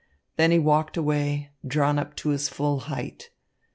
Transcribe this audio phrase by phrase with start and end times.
[0.35, 3.29] Then he walked away, drawn up to his full height.